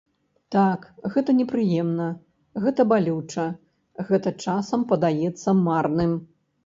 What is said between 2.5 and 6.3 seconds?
гэта балюча, гэта часам падаецца марным.